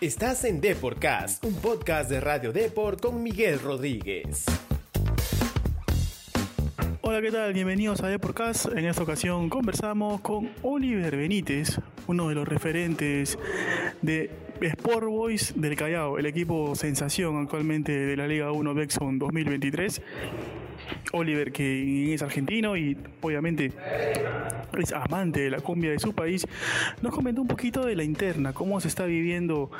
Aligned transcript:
Estás 0.00 0.44
en 0.44 0.62
Deporcast, 0.62 1.44
un 1.44 1.52
podcast 1.56 2.08
de 2.08 2.20
Radio 2.20 2.54
Deport 2.54 3.02
con 3.02 3.22
Miguel 3.22 3.60
Rodríguez. 3.60 4.46
Hola, 7.02 7.20
¿qué 7.20 7.30
tal? 7.30 7.52
Bienvenidos 7.52 8.02
a 8.02 8.08
Deporcast. 8.08 8.68
En 8.74 8.86
esta 8.86 9.02
ocasión 9.02 9.50
conversamos 9.50 10.22
con 10.22 10.52
Oliver 10.62 11.18
Benítez, 11.18 11.78
uno 12.06 12.30
de 12.30 12.34
los 12.34 12.48
referentes 12.48 13.38
de 14.00 14.30
Sport 14.62 15.06
Boys 15.06 15.52
del 15.54 15.76
Callao, 15.76 16.16
el 16.16 16.24
equipo 16.24 16.74
sensación 16.76 17.36
actualmente 17.36 17.92
de 17.92 18.16
la 18.16 18.26
Liga 18.26 18.52
1 18.52 18.72
Bexon 18.72 19.18
2023. 19.18 20.00
Oliver, 21.12 21.52
que 21.52 22.14
es 22.14 22.22
argentino 22.22 22.76
y 22.76 22.96
obviamente 23.20 23.72
es 24.78 24.92
amante 24.92 25.40
de 25.40 25.50
la 25.50 25.60
cumbia 25.60 25.90
de 25.90 25.98
su 25.98 26.14
país, 26.14 26.46
nos 27.02 27.14
comentó 27.14 27.42
un 27.42 27.48
poquito 27.48 27.84
de 27.84 27.96
la 27.96 28.04
interna, 28.04 28.52
cómo 28.52 28.80
se 28.80 28.88
está 28.88 29.04
viviendo 29.04 29.70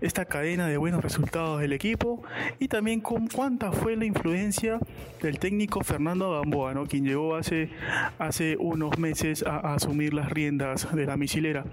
esta 0.00 0.24
cadena 0.24 0.66
de 0.66 0.76
buenos 0.76 1.02
resultados 1.02 1.60
del 1.60 1.72
equipo 1.72 2.22
y 2.58 2.68
también 2.68 3.00
con 3.00 3.28
cuánta 3.28 3.72
fue 3.72 3.96
la 3.96 4.04
influencia 4.04 4.78
del 5.22 5.38
técnico 5.38 5.82
Fernando 5.82 6.32
Gamboa, 6.32 6.74
¿no? 6.74 6.86
quien 6.86 7.04
llegó 7.04 7.36
hace, 7.36 7.70
hace 8.18 8.56
unos 8.58 8.98
meses 8.98 9.44
a, 9.46 9.74
asumir 9.74 10.14
las 10.14 10.30
riendas 10.30 10.94
de 10.94 11.06
la 11.06 11.16
misilera. 11.16 11.64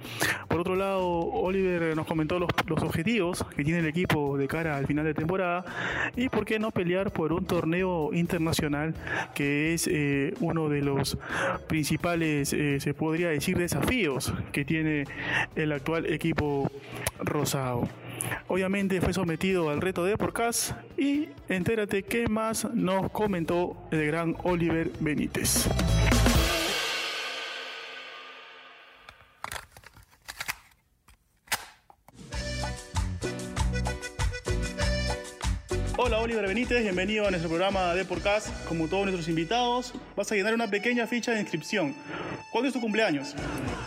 Por 0.47 0.59
otro 0.59 0.75
lado, 0.75 1.07
Oliver 1.07 1.95
nos 1.95 2.05
comentó 2.05 2.39
los, 2.39 2.49
los 2.67 2.83
objetivos 2.83 3.43
que 3.55 3.63
tiene 3.63 3.79
el 3.79 3.85
equipo 3.85 4.37
de 4.37 4.47
cara 4.47 4.77
al 4.77 4.85
final 4.85 5.05
de 5.05 5.13
temporada 5.13 5.65
y 6.15 6.29
por 6.29 6.45
qué 6.45 6.59
no 6.59 6.71
pelear 6.71 7.11
por 7.11 7.33
un 7.33 7.45
torneo 7.45 8.13
internacional 8.13 8.86
que 9.33 9.73
es 9.73 9.87
eh, 9.87 10.33
uno 10.39 10.69
de 10.69 10.81
los 10.81 11.17
principales, 11.67 12.53
eh, 12.53 12.79
se 12.79 12.93
podría 12.93 13.29
decir, 13.29 13.57
desafíos 13.57 14.33
que 14.51 14.65
tiene 14.65 15.05
el 15.55 15.71
actual 15.71 16.05
equipo 16.05 16.69
rosado. 17.19 17.87
Obviamente 18.47 19.01
fue 19.01 19.13
sometido 19.13 19.69
al 19.69 19.81
reto 19.81 20.03
de 20.03 20.17
Porcas 20.17 20.75
y 20.97 21.29
entérate 21.49 22.03
qué 22.03 22.27
más 22.27 22.65
nos 22.73 23.11
comentó 23.11 23.77
el 23.91 24.05
gran 24.07 24.35
Oliver 24.43 24.91
Benítez. 24.99 25.69
Benítez, 36.45 36.83
bienvenido 36.83 37.25
a 37.27 37.31
nuestro 37.31 37.49
programa 37.49 37.95
de 37.95 38.05
Podcast. 38.05 38.49
Como 38.67 38.87
todos 38.87 39.05
nuestros 39.05 39.27
invitados, 39.27 39.93
vas 40.15 40.31
a 40.31 40.35
llenar 40.35 40.53
una 40.53 40.69
pequeña 40.69 41.07
ficha 41.07 41.31
de 41.31 41.39
inscripción. 41.39 41.95
¿Cuándo 42.51 42.67
es 42.67 42.73
tu 42.73 42.79
cumpleaños? 42.79 43.33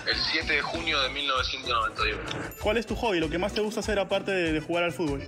El 0.07 0.17
7 0.17 0.53
de 0.53 0.61
junio 0.61 1.01
de 1.01 1.09
1991. 1.11 2.19
¿Cuál 2.61 2.77
es 2.77 2.87
tu 2.87 2.97
hobby? 2.97 3.21
Lo 3.21 3.31
que 3.31 3.39
más 3.39 3.55
te 3.55 3.61
gusta 3.61 3.81
hacer 3.81 3.99
aparte 3.99 4.33
de, 4.33 4.53
de 4.53 4.61
jugar 4.61 4.83
al 4.85 4.93
fútbol. 4.93 5.21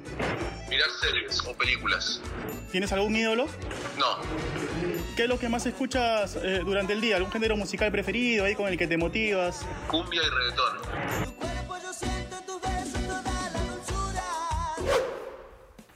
Mirar 0.69 0.89
series 1.01 1.41
o 1.47 1.55
películas. 1.55 2.20
¿Tienes 2.73 2.92
algún 2.92 3.14
ídolo? 3.14 3.47
No. 3.98 4.17
¿Qué 5.17 5.23
es 5.23 5.29
lo 5.29 5.39
que 5.39 5.48
más 5.48 5.64
escuchas 5.64 6.36
eh, 6.42 6.61
durante 6.64 6.92
el 6.92 7.01
día? 7.01 7.17
¿Algún 7.17 7.31
género 7.31 7.57
musical 7.57 7.92
preferido 7.92 8.45
ahí 8.45 8.55
con 8.55 8.67
el 8.67 8.77
que 8.77 8.86
te 8.86 8.97
motivas? 8.97 9.64
Cumbia 9.89 10.20
y 10.23 10.29
reggaetón. 10.29 11.42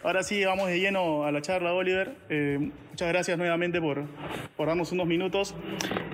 Ahora 0.07 0.23
sí, 0.23 0.45
vamos 0.45 0.69
de 0.69 0.79
lleno 0.79 1.25
a 1.25 1.33
la 1.33 1.43
charla, 1.43 1.73
Oliver. 1.73 2.15
Eh, 2.29 2.59
muchas 2.61 3.09
gracias 3.09 3.37
nuevamente 3.37 3.81
por, 3.81 4.05
darnos 4.57 4.93
unos 4.93 5.05
minutos. 5.09 5.53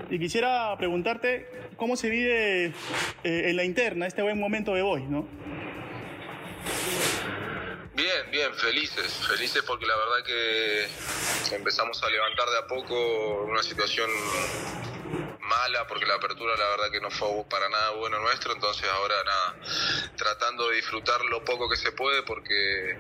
Y 0.09 0.19
quisiera 0.19 0.75
preguntarte 0.79 1.47
cómo 1.77 1.95
se 1.95 2.09
vive 2.09 2.65
eh, 2.69 2.73
en 3.23 3.55
la 3.55 3.65
interna 3.65 4.07
este 4.07 4.23
buen 4.23 4.41
momento 4.41 4.73
de 4.75 4.81
hoy, 4.81 5.03
¿no? 5.03 5.29
Bien, 7.93 8.31
bien, 8.31 8.55
felices, 8.55 9.13
felices 9.29 9.63
porque 9.67 9.85
la 9.85 9.95
verdad 9.95 10.25
que 10.25 11.55
empezamos 11.55 12.03
a 12.03 12.09
levantar 12.09 12.49
de 12.49 12.59
a 12.61 12.67
poco 12.67 13.45
una 13.45 13.63
situación 13.63 14.09
mala 15.53 15.87
porque 15.87 16.07
la 16.07 16.15
apertura 16.15 16.57
la 16.57 16.69
verdad 16.69 16.91
que 16.91 17.01
no 17.01 17.11
fue 17.11 17.29
para 17.49 17.69
nada 17.69 17.91
bueno 17.91 18.19
nuestro, 18.21 18.53
entonces 18.53 18.89
ahora 18.89 19.15
nada, 19.25 19.57
tratando 20.17 20.69
de 20.69 20.77
disfrutar 20.77 21.25
lo 21.27 21.45
poco 21.45 21.69
que 21.69 21.77
se 21.77 21.93
puede 21.93 22.23
porque 22.23 22.97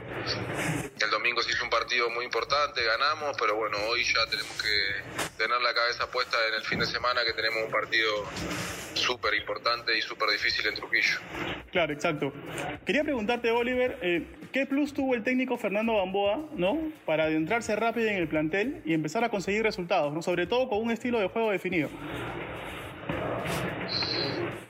el 1.00 1.10
domingo 1.10 1.42
se 1.42 1.50
hizo 1.50 1.64
un 1.64 1.70
partido 1.70 2.10
muy 2.10 2.24
importante, 2.24 2.82
ganamos, 2.82 3.36
pero 3.38 3.56
bueno, 3.56 3.78
hoy 3.88 4.04
ya 4.04 4.26
tenemos 4.26 4.60
que 4.60 5.28
tener 5.38 5.60
la 5.60 5.72
cabeza 5.72 6.10
puesta 6.10 6.36
en 6.48 6.54
el 6.54 6.64
fin 6.64 6.78
de 6.78 6.86
semana 6.86 7.24
que 7.24 7.32
tenemos 7.32 7.64
un 7.64 7.70
partido 7.70 8.28
súper 8.94 9.34
importante 9.34 9.96
y 9.96 10.02
súper 10.02 10.30
difícil 10.30 10.66
en 10.66 10.74
Trujillo. 10.74 11.18
Claro, 11.72 11.94
exacto. 11.94 12.32
Quería 12.84 13.02
preguntarte, 13.02 13.50
Oliver, 13.50 13.98
eh, 14.02 14.26
¿qué 14.52 14.66
plus 14.66 14.92
tuvo 14.92 15.14
el 15.14 15.24
técnico 15.24 15.56
Fernando 15.56 15.96
Gamboa 15.96 16.50
¿no? 16.54 16.92
para 17.06 17.24
adentrarse 17.24 17.74
rápido 17.76 18.08
en 18.08 18.16
el 18.16 18.28
plantel 18.28 18.82
y 18.84 18.92
empezar 18.92 19.24
a 19.24 19.30
conseguir 19.30 19.62
resultados, 19.62 20.12
¿no? 20.12 20.20
sobre 20.20 20.46
todo 20.46 20.68
con 20.68 20.82
un 20.82 20.90
estilo 20.90 21.18
de 21.18 21.28
juego 21.28 21.50
definido? 21.50 21.88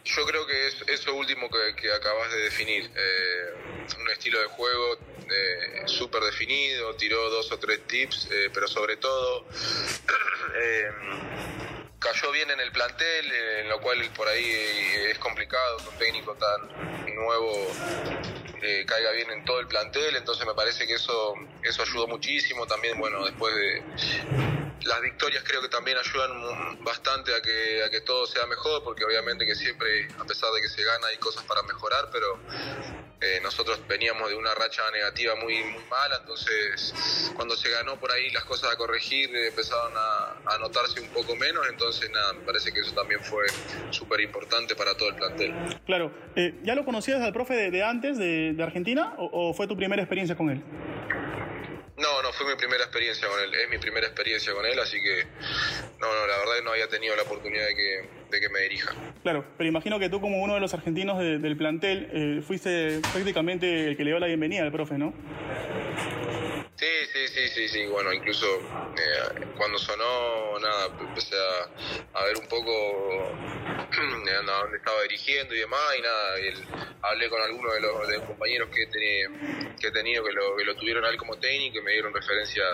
Yo 0.05 0.27
creo 0.27 0.47
que 0.47 0.67
es 0.69 0.85
eso 0.89 1.15
último 1.15 1.49
que, 1.51 1.93
acabas 1.93 2.33
de 2.33 2.43
definir. 2.43 2.89
Eh, 2.95 3.73
un 3.99 4.11
estilo 4.11 4.41
de 4.41 4.47
juego 4.47 4.99
eh, 5.31 5.83
súper 5.87 6.23
definido, 6.23 6.95
tiró 6.97 7.31
dos 7.31 7.51
o 7.51 7.59
tres 7.59 7.81
tips, 7.87 8.29
eh, 8.31 8.51
pero 8.53 8.69
sobre 8.69 8.97
todo 8.97 9.47
cayó 12.03 12.33
bien 12.33 12.51
en 12.51 12.61
el 12.61 12.73
plantel, 12.73 13.33
en 13.33 13.69
lo 13.69 13.81
cual 13.81 13.99
por 14.15 14.29
ahí 14.29 14.51
es 15.09 15.19
complicado 15.19 15.79
que 15.79 15.89
un 15.89 15.99
técnico 15.99 16.35
tan 16.35 17.15
nuevo 17.15 17.73
eh, 18.63 18.85
caiga 18.87 19.11
bien 19.13 19.31
en 19.31 19.45
todo 19.45 19.61
el 19.61 19.67
plantel, 19.67 20.17
entonces 20.17 20.47
me 20.47 20.55
parece 20.55 20.87
que 20.87 20.95
eso, 20.95 21.35
eso 21.63 21.83
ayudó 21.83 22.09
muchísimo. 22.09 22.67
También, 22.67 22.99
bueno, 22.99 23.25
después 23.25 23.55
de 23.55 23.83
las 24.85 25.01
victorias 25.01 25.45
creo 25.47 25.63
que 25.63 25.69
también 25.69 25.97
ayudan 25.97 26.83
bastante 26.83 27.35
a 27.35 27.41
que, 27.41 27.83
a 27.85 27.91
que 27.91 28.01
todo 28.01 28.27
sea 28.27 28.47
mejor, 28.47 28.83
porque 28.83 29.05
obviamente 29.05 29.47
que 29.47 29.55
siempre, 29.55 30.09
a 30.19 30.25
pesar 30.25 30.51
de 30.53 30.61
que 30.61 30.69
se 30.69 30.83
gana, 30.83 31.07
hay 31.09 31.19
cosas 31.19 31.45
para 31.45 31.63
mejorar, 31.63 32.09
pero 32.11 32.39
eh, 33.21 33.39
nosotros 33.41 33.79
veníamos 33.87 34.29
de 34.29 34.35
una 34.35 34.53
racha 34.55 34.83
negativa 34.91 35.37
muy, 35.37 35.63
muy 35.63 35.85
mala, 35.85 36.17
entonces 36.17 37.33
cuando 37.35 37.57
se 37.57 37.71
ganó 37.71 37.99
por 37.99 38.11
ahí 38.11 38.31
las 38.31 38.45
cosas 38.45 38.73
a 38.73 38.77
corregir 38.77 39.35
eh, 39.35 39.49
empezaron 39.49 39.93
a, 39.97 40.22
a, 40.47 40.59
notarse 40.59 41.01
un 41.01 41.09
poco 41.09 41.37
menos, 41.37 41.67
entonces 41.69 42.11
nada, 42.11 42.33
me 42.35 42.41
parece 42.41 42.73
que 42.73 42.81
eso 42.81 42.93
también 42.93 43.21
fue 43.21 43.45
súper 43.91 44.21
importante 44.21 44.75
para 44.75 44.97
todo 44.97 45.09
el 45.11 45.17
plantel. 45.17 45.53
Claro, 45.87 46.13
eh, 46.37 46.55
¿ya 46.63 46.75
lo 46.75 46.85
conocías 46.85 47.21
al 47.21 47.33
profe 47.33 47.55
de, 47.55 47.71
de 47.71 47.83
antes, 47.83 48.19
de, 48.19 48.53
de 48.53 48.63
Argentina, 48.63 49.15
o, 49.19 49.49
o 49.51 49.55
fue 49.55 49.67
tu 49.67 49.77
primera 49.77 50.03
experiencia 50.03 50.37
con 50.37 50.51
él? 50.51 50.63
No, 52.03 52.23
no 52.23 52.33
fue 52.33 52.47
mi 52.47 52.57
primera 52.57 52.83
experiencia 52.83 53.29
con 53.29 53.39
él, 53.41 53.55
es 53.55 53.71
mi 53.71 53.79
primera 53.79 54.07
experiencia 54.07 54.53
con 54.53 54.67
él, 54.67 54.79
así 54.81 55.01
que 55.01 55.25
no, 56.01 56.07
no, 56.13 56.27
la 56.27 56.39
verdad 56.39 56.55
que 56.59 56.65
no 56.65 56.71
había 56.73 56.89
tenido 56.89 57.15
la 57.15 57.23
oportunidad 57.23 57.67
de 57.67 57.75
que, 57.77 58.09
de 58.31 58.41
que 58.41 58.49
me 58.49 58.61
dirija. 58.61 58.93
Claro, 59.23 59.45
pero 59.57 59.69
imagino 59.69 60.01
que 60.01 60.09
tú 60.09 60.21
como 60.21 60.43
uno 60.43 60.55
de 60.55 60.61
los 60.61 60.75
argentinos 60.75 61.19
de, 61.19 61.39
del 61.39 61.57
plantel 61.57 62.09
eh, 62.13 62.43
fuiste 62.45 63.01
prácticamente 63.13 63.89
el 63.89 63.97
que 63.97 64.05
le 64.05 64.11
dio 64.11 64.19
la 64.19 64.27
bienvenida 64.27 64.63
al 64.63 64.73
profe, 64.73 64.99
¿no? 64.99 65.13
Sí, 66.75 66.87
sí, 67.49 67.49
sí, 67.49 67.69
sí. 67.69 67.87
Bueno, 67.87 68.13
incluso 68.13 68.47
eh, 68.47 69.47
cuando 69.57 69.79
sonó, 69.79 70.59
nada, 70.61 70.87
empecé 71.01 71.37
a, 71.37 72.19
a 72.19 72.25
ver 72.25 72.37
un 72.39 72.47
poco 72.47 72.71
a 73.93 74.61
dónde 74.63 74.77
estaba 74.77 75.03
dirigiendo 75.03 75.55
y 75.55 75.59
demás, 75.59 75.81
y 75.99 76.03
nada, 76.03 76.77
hablé 77.03 77.29
con 77.29 77.41
algunos 77.43 77.75
de 77.75 77.81
los, 77.81 78.23
compañeros 78.27 78.69
que, 78.71 78.87
tenía, 78.87 79.29
que 79.79 79.89
he 79.89 79.91
tenido, 79.91 80.25
que 80.25 80.33
lo, 80.33 80.57
que 80.57 80.65
lo 80.65 80.75
tuvieron 80.77 81.05
a 81.05 81.09
él 81.09 81.17
como 81.17 81.37
técnico, 81.37 81.79
y 81.79 81.83
me 81.83 81.93
dieron 81.93 82.13
referencias 82.15 82.67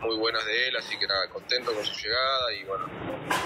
muy 0.00 0.16
buenas 0.16 0.44
de 0.46 0.68
él, 0.68 0.76
así 0.76 0.98
que 0.98 1.06
nada, 1.06 1.28
contento 1.28 1.72
con 1.72 1.84
su 1.84 1.94
llegada, 2.00 2.52
y 2.54 2.64
bueno, 2.64 2.86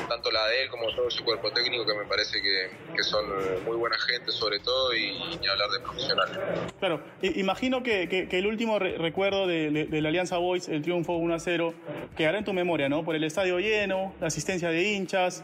tanto 0.08 0.30
la 0.30 0.46
de 0.48 0.62
él 0.62 0.70
como 0.70 0.94
todo 0.94 1.10
su 1.10 1.24
cuerpo 1.24 1.52
técnico, 1.52 1.84
que 1.84 1.94
me 1.94 2.06
parece 2.06 2.40
que, 2.40 2.70
son 3.02 3.64
muy 3.64 3.76
buena 3.76 3.96
gente 3.98 4.30
sobre 4.30 4.60
todo, 4.60 4.94
y 4.94 5.38
hablar 5.50 5.70
de 5.70 5.80
profesionales. 5.80 6.38
Claro, 6.78 7.02
imagino 7.22 7.82
que, 7.82 8.28
el 8.30 8.46
último 8.46 8.78
re 8.78 8.96
recuerdo 8.96 9.46
de, 9.46 9.88
la 9.90 10.08
Alianza 10.08 10.38
Boys, 10.38 10.59
el 10.68 10.82
triunfo 10.82 11.14
1 11.14 11.34
a 11.34 11.38
0, 11.38 11.74
quedará 12.16 12.38
en 12.38 12.44
tu 12.44 12.52
memoria, 12.52 12.88
¿no? 12.88 13.04
Por 13.04 13.16
el 13.16 13.24
estadio 13.24 13.58
lleno, 13.58 14.14
la 14.20 14.26
asistencia 14.28 14.68
de 14.70 14.82
hinchas. 14.82 15.42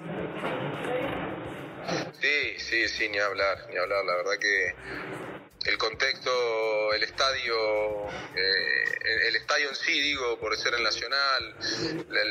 Sí, 2.21 2.59
sí, 2.59 2.89
sí, 2.89 3.09
ni 3.09 3.19
hablar, 3.19 3.59
ni 3.71 3.77
hablar. 3.77 4.05
La 4.05 4.17
verdad 4.17 4.33
que 4.41 4.75
el 5.67 5.79
contexto, 5.79 6.93
el 6.95 7.03
estadio, 7.03 8.09
eh, 8.35 9.29
el 9.29 9.37
estadio 9.37 9.69
en 9.69 9.75
sí, 9.75 10.01
digo, 10.01 10.39
por 10.39 10.57
ser 10.57 10.75
el 10.75 10.83
Nacional, 10.83 11.57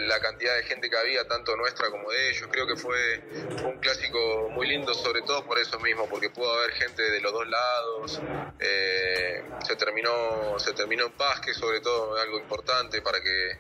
la, 0.08 0.20
cantidad 0.20 0.56
de 0.56 0.64
gente 0.64 0.90
que 0.90 0.98
había, 0.98 1.28
tanto 1.28 1.56
nuestra 1.56 1.90
como 1.90 2.10
de 2.12 2.30
ellos, 2.30 2.48
creo 2.52 2.66
que 2.66 2.76
fue, 2.76 3.22
fue, 3.58 3.70
un 3.70 3.80
clásico 3.80 4.50
muy 4.52 4.68
lindo, 4.68 4.94
sobre 4.94 5.22
todo 5.22 5.46
por 5.46 5.60
eso 5.60 5.80
mismo, 5.80 6.08
porque 6.10 6.30
pudo 6.30 6.52
haber 6.54 6.72
gente 6.72 7.02
de 7.04 7.22
los 7.22 7.32
dos 7.32 7.48
lados, 7.48 8.22
eh, 8.60 9.44
se 9.68 9.76
terminó, 9.76 10.58
se 10.58 10.74
terminó 10.74 11.06
en 11.06 11.12
paz, 11.14 11.42
que 11.42 11.54
sobre 11.54 11.82
todo 11.82 12.18
es 12.18 12.24
algo 12.24 12.40
importante 12.40 13.02
para 13.02 13.22
que 13.22 13.60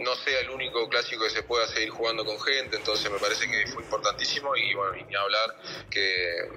no 0.00 0.14
sea 0.14 0.40
el 0.40 0.50
único 0.50 0.88
clásico 0.88 1.24
que 1.24 1.30
se 1.30 1.42
pueda 1.42 1.66
seguir 1.66 1.90
jugando 1.90 2.24
con 2.24 2.40
gente, 2.40 2.76
entonces 2.76 3.10
me 3.10 3.18
parece 3.18 3.48
que 3.50 3.66
fue 3.68 3.82
importantísimo 3.82 4.56
y 4.56 4.74
bueno, 4.74 4.92
ni 4.92 5.14
hablar 5.14 5.56
que, 5.90 6.48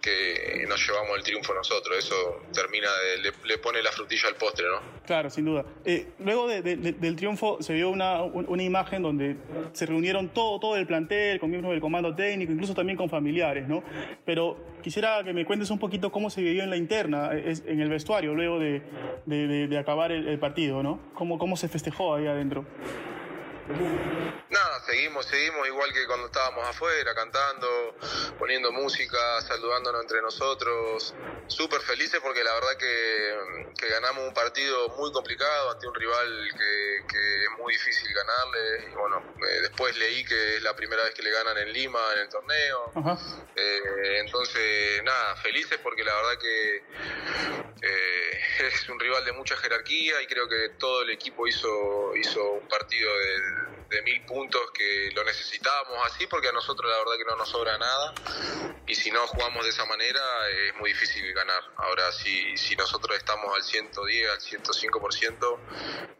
que 0.00 0.64
nos 0.68 0.84
llevamos 0.86 1.16
el 1.18 1.22
triunfo 1.22 1.54
nosotros. 1.54 1.68
nosotros. 1.68 1.98
Eso 1.98 2.42
termina, 2.52 2.88
de, 3.22 3.32
le, 3.44 3.58
pone 3.58 3.82
la 3.82 3.92
frutilla 3.92 4.28
al 4.28 4.36
postre, 4.36 4.66
¿no? 4.66 4.80
Claro, 5.06 5.30
sin 5.30 5.44
duda. 5.44 5.64
Eh, 5.84 6.08
luego 6.20 6.48
del 6.48 7.16
triunfo 7.16 7.58
se 7.60 7.72
vio 7.74 7.90
una, 7.90 8.22
una, 8.22 8.62
imagen 8.62 9.02
donde 9.02 9.36
se 9.72 9.86
reunieron 9.86 10.28
todo, 10.30 10.58
todo 10.60 10.76
el 10.76 10.86
plantel, 10.86 11.38
con 11.38 11.50
miembros 11.50 11.72
del 11.72 11.80
comando 11.80 12.14
técnico, 12.14 12.52
incluso 12.52 12.74
también 12.74 12.96
con 12.96 13.08
familiares, 13.08 13.66
¿no? 13.68 13.82
Pero 14.24 14.56
quisiera 14.82 15.22
que 15.24 15.32
me 15.32 15.44
cuentes 15.44 15.70
un 15.70 15.78
poquito 15.78 16.10
cómo 16.10 16.30
se 16.30 16.42
vivió 16.42 16.62
en 16.62 16.70
la 16.70 16.76
interna, 16.76 17.30
en 17.32 17.80
el 17.80 17.88
vestuario, 17.88 18.34
luego 18.34 18.58
de, 18.58 18.82
de 19.26 19.78
acabar 19.78 20.12
el, 20.12 20.28
el, 20.28 20.38
partido, 20.38 20.82
¿no? 20.82 21.00
¿Cómo, 21.14 21.38
¿Cómo 21.38 21.56
se 21.56 21.68
festejó 21.68 22.14
ahí 22.14 22.26
adentro? 22.26 22.64
Nada, 23.68 24.80
seguimos, 24.86 25.26
seguimos 25.26 25.66
igual 25.66 25.92
que 25.92 26.06
cuando 26.06 26.26
estábamos 26.26 26.66
afuera, 26.66 27.14
cantando, 27.14 27.68
poniendo 28.38 28.72
música, 28.72 29.42
saludándonos 29.42 30.02
entre 30.02 30.22
nosotros, 30.22 31.14
súper 31.48 31.80
felices 31.82 32.18
porque 32.22 32.42
la 32.42 32.54
verdad 32.54 32.76
que, 32.78 33.88
ganamos 33.90 34.24
un 34.26 34.34
partido 34.34 34.88
muy 34.96 35.10
complicado 35.12 35.70
ante 35.72 35.86
un 35.86 35.94
rival 35.94 36.48
que, 36.56 37.44
es 37.44 37.58
muy 37.58 37.72
difícil 37.72 38.08
ganarle. 38.14 38.90
Y 38.90 38.94
bueno, 38.94 39.22
eh, 39.46 39.60
después 39.62 39.96
leí 39.96 40.24
que 40.24 40.56
es 40.56 40.62
la 40.62 40.74
primera 40.74 41.02
vez 41.04 41.14
que 41.14 41.22
le 41.22 41.30
ganan 41.30 41.58
en 41.58 41.72
Lima 41.72 42.00
en 42.14 42.20
el 42.20 42.28
torneo. 42.28 42.92
Eh, 43.56 44.20
entonces, 44.20 45.02
nada, 45.04 45.36
felices 45.36 45.78
porque 45.82 46.04
la 46.04 46.14
verdad 46.14 46.38
que 46.38 46.82
eh, 47.82 48.38
es 48.66 48.88
un 48.88 48.98
rival 48.98 49.24
de 49.24 49.32
mucha 49.32 49.56
jerarquía 49.56 50.20
y 50.22 50.26
creo 50.26 50.48
que 50.48 50.70
todo 50.78 51.02
el 51.02 51.10
equipo 51.10 51.46
hizo, 51.46 51.68
hizo 52.16 52.52
un 52.52 52.68
partido 52.68 53.10
de 53.18 53.77
de 53.88 54.02
mil 54.02 54.20
puntos 54.26 54.60
que 54.72 55.10
lo 55.14 55.24
necesitábamos 55.24 55.96
así 56.06 56.26
porque 56.26 56.48
a 56.48 56.52
nosotros 56.52 56.90
la 56.90 56.98
verdad 56.98 57.12
que 57.16 57.24
no 57.24 57.36
nos 57.36 57.48
sobra 57.48 57.78
nada 57.78 58.14
y 58.86 58.94
si 58.94 59.10
no 59.10 59.26
jugamos 59.26 59.64
de 59.64 59.70
esa 59.70 59.86
manera 59.86 60.20
es 60.66 60.74
muy 60.78 60.90
difícil 60.90 61.32
ganar. 61.32 61.62
Ahora 61.76 62.12
si, 62.12 62.56
si 62.56 62.76
nosotros 62.76 63.16
estamos 63.16 63.54
al 63.54 63.62
110, 63.62 64.30
al 64.30 64.38
105%, 64.38 65.58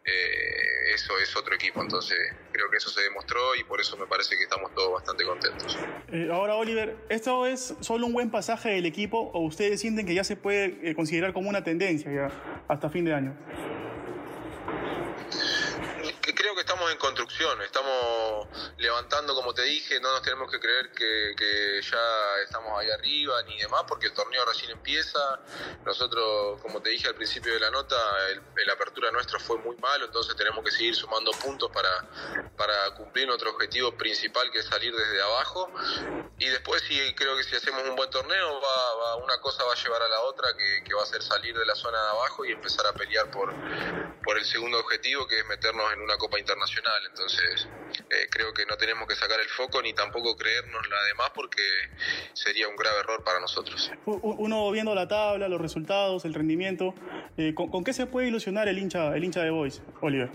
eh, 0.05 0.95
eso 0.95 1.19
es 1.19 1.37
otro 1.37 1.55
equipo, 1.55 1.83
entonces 1.83 2.19
creo 2.53 2.71
que 2.71 2.79
eso 2.79 2.91
se 2.91 3.03
demostró 3.03 3.55
y 3.55 3.65
por 3.65 3.81
eso 3.81 3.97
me 3.97 4.07
parece 4.07 4.37
que 4.37 4.45
estamos 4.45 4.75
todos 4.75 4.93
bastante 4.93 5.25
contentos. 5.25 5.77
Eh, 6.11 6.29
ahora 6.33 6.55
Oliver, 6.57 6.97
¿esto 7.11 7.47
es 7.47 7.75
solo 7.81 8.07
un 8.07 8.15
buen 8.15 8.31
pasaje 8.31 8.71
del 8.71 8.87
equipo 8.87 9.31
o 9.35 9.41
ustedes 9.41 9.81
sienten 9.81 10.07
que 10.07 10.15
ya 10.15 10.25
se 10.25 10.37
puede 10.37 10.79
eh, 10.83 10.95
considerar 10.95 11.33
como 11.33 11.49
una 11.51 11.65
tendencia 11.65 12.11
ya 12.11 12.65
hasta 12.69 12.89
fin 12.89 13.05
de 13.05 13.15
año? 13.15 13.37
creo 16.35 16.55
que 16.55 16.61
estamos 16.61 16.88
construcción, 16.99 17.61
estamos 17.63 18.49
levantando, 18.77 19.35
como 19.35 19.55
te 19.55 19.63
dije, 19.63 20.01
no 20.01 20.13
nos 20.13 20.23
tenemos 20.23 20.51
que 20.51 20.61
creer 20.61 20.91
que, 20.93 21.81
ya 21.83 22.43
estamos 22.45 22.79
ahí 22.79 22.91
arriba 22.91 23.43
ni 23.45 23.59
demás, 23.59 23.85
porque 23.89 24.07
el 24.07 24.13
torneo 24.13 24.45
recién 24.45 24.71
empieza. 24.71 25.41
Nosotros, 25.85 26.61
como 26.61 26.83
te 26.83 26.91
dije 26.91 27.09
al 27.09 27.15
principio 27.15 27.55
de 27.55 27.61
la 27.61 27.71
nota, 27.71 27.97
la 28.67 28.73
apertura 28.73 29.11
nuestra 29.11 29.39
fue 29.39 29.57
muy 29.59 29.77
malo, 29.77 30.07
entonces 30.07 30.37
tenemos 30.37 30.65
que 30.65 30.71
seguir 30.71 30.95
sumando 30.95 31.31
puntos 31.33 31.71
para, 31.71 32.09
para 32.57 32.95
cumplir 32.95 33.27
nuestro 33.27 33.51
objetivo 33.51 33.97
principal, 33.97 34.51
que 34.51 34.59
es 34.59 34.67
salir 34.67 34.95
desde 34.95 35.23
abajo. 35.23 35.71
Y 36.39 36.49
después, 36.49 36.83
sí, 36.83 36.99
creo 37.15 37.37
que 37.37 37.45
si 37.45 37.57
hacemos 37.57 37.83
un 37.89 37.97
buen 37.97 38.11
torneo, 38.11 38.61
va, 38.61 39.17
una 39.17 39.39
cosa 39.41 39.65
va 39.65 39.73
a 39.73 39.77
llevar 39.77 40.03
a 40.03 40.09
la 40.09 40.21
otra, 40.23 40.49
que, 40.57 40.85
que 40.85 40.95
va 40.95 41.03
a 41.03 41.07
ser 41.07 41.23
salir 41.23 41.57
de 41.57 41.65
la 41.65 41.75
zona 41.75 42.03
de 42.03 42.09
abajo 42.11 42.45
y 42.45 42.53
empezar 42.53 42.87
a 42.87 42.93
pelear 42.93 43.31
por, 43.31 43.53
por 44.23 44.39
el 44.39 44.45
segundo 44.45 44.79
objetivo, 44.79 45.27
que 45.27 45.39
es 45.39 45.47
meternos 45.47 45.93
en 45.93 46.01
una 46.03 46.17
Copa 46.17 46.39
Internacional. 46.39 46.88
Entonces, 47.09 47.69
eh, 48.11 48.27
creo 48.31 48.53
que 48.53 48.65
no 48.67 48.77
tenemos 48.77 49.09
que 49.09 49.15
sacar 49.15 49.41
el 49.41 49.49
foco 49.49 49.83
ni 49.83 49.93
tampoco 49.93 50.37
creernos 50.37 50.89
la 50.89 51.03
demás 51.05 51.31
porque 51.35 51.63
sería 52.33 52.69
un 52.69 52.77
grave 52.77 53.01
error 53.01 53.25
para 53.25 53.41
nosotros. 53.41 53.91
Uno 54.05 54.71
viendo 54.71 54.95
la 54.95 55.09
tabla, 55.09 55.49
los 55.49 55.61
resultados, 55.61 56.25
el 56.25 56.35
rendimiento, 56.35 56.95
eh, 57.37 57.55
¿con, 57.55 57.85
qué 57.85 57.93
se 57.93 58.07
puede 58.07 58.29
ilusionar 58.29 58.69
el 58.69 58.79
hincha, 58.79 59.15
el 59.17 59.25
hincha 59.25 59.43
de 59.43 59.51
Boys, 59.51 59.83
Oliver? 60.01 60.31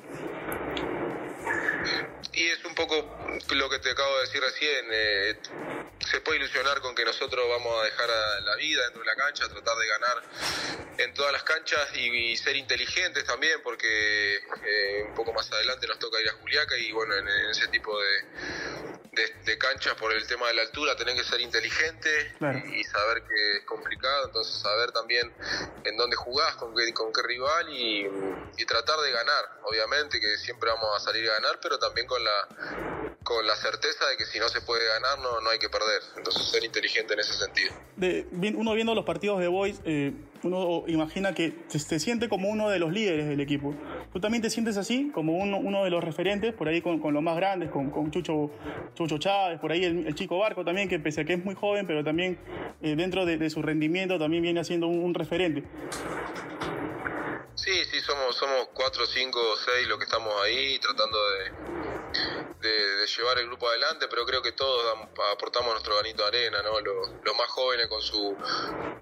Y 2.33 2.44
es 2.45 2.65
un 2.65 2.73
poco 2.73 2.95
lo 3.53 3.69
que 3.69 3.79
te 3.79 3.91
acabo 3.91 4.15
de 4.15 4.21
decir 4.21 4.41
recién. 4.41 4.85
Eh, 4.91 5.38
se 6.13 6.21
puede 6.21 6.38
ilusionar 6.38 6.80
con 6.80 6.94
que 6.94 7.04
nosotros 7.04 7.44
vamos 7.50 7.81
a 7.81 7.86
dejar 7.86 8.07
a 8.07 8.39
la 8.42 8.56
vida 8.57 8.83
dentro 8.83 9.01
de 9.01 9.07
la 9.07 9.15
cancha, 9.15 9.50
tratar 9.50 9.75
de 9.75 9.88
ganar 9.88 10.21
en 11.00 11.12
todas 11.15 11.33
las 11.33 11.42
canchas 11.42 11.89
y, 11.95 12.38
ser 12.38 12.56
inteligentes 12.56 13.24
también, 13.25 13.60
porque 13.63 14.36
eh, 14.36 15.06
un 15.07 15.15
poco 15.15 15.33
más 15.33 15.51
adelante 15.51 15.88
nos 15.88 15.98
toca 15.98 16.21
ir 16.21 16.30
a 16.30 16.33
Juliaca 16.33 16.77
y 16.77 16.92
bueno, 16.92 17.15
en, 17.15 17.27
ese 17.50 17.68
tipo 17.69 18.00
de, 18.00 19.27
de, 19.44 19.57
canchas 19.57 19.95
por 19.95 20.13
el 20.13 20.27
tema 20.27 20.50
de 20.50 20.54
la 20.54 20.62
altura 20.62 20.95
tenés 20.95 21.15
que 21.15 21.24
ser 21.24 21.42
inteligente 21.42 22.36
y, 22.71 22.83
saber 22.83 23.24
que 23.24 23.57
es 23.57 23.65
complicado, 23.65 24.27
entonces 24.27 24.54
saber 24.62 24.92
también 24.92 25.33
en 25.83 25.98
dónde 25.98 26.15
jugás, 26.15 26.56
con 26.57 26.75
qué, 26.75 26.94
con 26.94 27.12
qué 27.12 27.24
rival 27.24 27.69
y, 27.69 28.07
y 28.57 28.65
tratar 28.65 29.00
de 29.00 29.12
ganar, 29.12 29.45
obviamente 29.63 30.19
que 30.19 30.38
siempre 30.38 30.69
vamos 30.69 30.95
a 30.95 31.00
salir 31.00 31.27
a 31.27 31.33
ganar, 31.33 31.60
pero 31.60 31.80
también 31.80 32.06
con 32.06 32.24
la 32.24 33.02
con 33.24 33.46
la 33.48 33.56
certeza 33.56 34.08
de 34.08 34.18
que 34.18 34.25
si 34.25 34.40
no 34.40 34.50
se 34.50 34.62
puede 34.62 34.86
ganar 34.86 35.20
no, 35.20 35.42
no 35.42 35.50
hay 35.50 35.60
que 35.60 35.70
perder. 35.70 36.02
Entonces 36.18 36.44
ser 36.44 36.64
inteligente 36.64 37.14
en 37.14 37.20
ese 37.20 37.34
sentido. 37.34 37.74
De, 37.96 38.28
uno 38.56 38.74
viendo 38.74 38.94
los 38.94 39.06
partidos 39.06 39.40
de 39.40 39.48
Boys, 39.48 39.81
eh, 39.86 40.14
uno 40.44 40.84
imagina 40.88 41.34
que 41.34 41.54
se, 41.68 42.00
siente 42.00 42.28
como 42.28 42.50
uno 42.50 42.70
de 42.70 42.80
los 42.80 42.92
líderes 42.92 43.28
del 43.28 43.40
equipo. 43.40 43.74
¿Tú 44.12 44.20
también 44.20 44.42
te 44.42 44.50
sientes 44.50 44.78
así, 44.78 45.12
como 45.14 45.38
uno, 45.38 45.58
uno 45.58 45.84
de 45.84 45.90
los 45.90 46.04
referentes, 46.04 46.54
por 46.54 46.68
ahí 46.68 46.81
con, 46.81 47.00
con 47.00 47.14
los 47.14 47.24
más 47.24 47.36
grandes, 47.36 47.70
con, 47.72 47.90
con 47.90 48.12
Chucho, 48.12 48.52
Chucho 48.94 49.18
Chávez, 49.18 49.60
por 49.60 49.72
ahí 49.72 49.86
el, 49.86 50.14
chico 50.16 50.38
Barco 50.38 50.64
también, 50.64 50.90
que 50.90 51.00
pese 51.00 51.22
a 51.22 51.25
que 51.25 51.34
es 51.34 51.44
muy 51.44 51.56
joven, 51.56 51.88
pero 51.88 52.04
también 52.04 52.38
eh, 52.81 52.96
dentro 52.96 53.25
de, 53.25 53.50
su 53.50 53.62
rendimiento 53.62 54.20
también 54.20 54.44
viene 54.44 54.64
siendo 54.64 54.88
un, 54.88 55.14
referente? 55.14 55.64
Sí, 57.56 57.72
sí, 57.92 58.02
somos, 58.02 58.36
somos 58.36 58.70
cuatro, 58.74 59.06
cinco, 59.06 59.40
seis 59.64 59.88
los 59.88 59.98
que 59.98 60.06
estamos 60.06 60.34
ahí 60.44 60.80
tratando 60.80 61.18
de, 61.30 61.73
de, 62.63 63.06
llevar 63.06 63.38
el 63.38 63.48
grupo 63.48 63.68
adelante, 63.68 64.07
pero 64.10 64.25
creo 64.25 64.42
que 64.42 64.54
todos 64.54 64.98
aportamos 65.33 65.71
nuestro 65.71 65.95
granito 65.95 66.24
de 66.24 66.27
arena, 66.30 66.62
¿no? 66.63 66.80
Los, 66.80 67.10
más 67.38 67.50
jóvenes 67.50 67.88
con 67.88 68.01
su, 68.01 68.36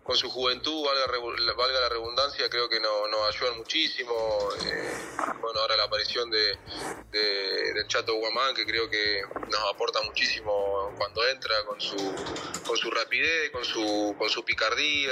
con 0.04 0.16
su 0.16 0.30
juventud, 0.30 0.86
valga, 0.86 1.54
valga 1.54 1.80
la 1.82 1.90
redundancia, 1.90 2.50
creo 2.50 2.68
que 2.70 2.80
nos, 2.80 2.92
ayudan 3.28 3.58
muchísimo. 3.58 4.50
Eh, 4.66 4.94
bueno, 5.42 5.60
ahora 5.60 5.76
la 5.78 5.84
aparición 5.84 6.30
de, 6.32 6.58
del 7.12 7.88
Chato 7.88 8.16
Guamán, 8.16 8.56
que 8.56 8.66
creo 8.66 8.90
que 8.90 9.22
nos 9.50 9.74
aporta 9.74 10.02
muchísimo 10.02 10.94
cuando 10.98 11.28
entra 11.28 11.64
con 11.66 11.80
su, 11.80 11.98
con 12.66 12.78
su 12.78 12.90
rapidez, 12.90 13.52
con 13.52 13.66
su, 13.66 14.16
con 14.18 14.30
su 14.30 14.44
picardía, 14.44 15.12